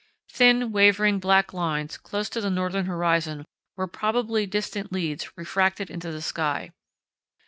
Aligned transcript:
Thin 0.31 0.71
wavering 0.71 1.19
black 1.19 1.53
lines 1.53 1.95
close 1.95 2.27
to 2.29 2.41
the 2.41 2.49
northern 2.49 2.87
horizon 2.87 3.45
were 3.75 3.85
probably 3.85 4.47
distant 4.47 4.91
leads 4.91 5.31
refracted 5.37 5.91
into 5.91 6.11
the 6.11 6.23
sky. 6.23 6.71